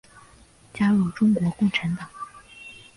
[0.73, 2.09] 加入中国共产党。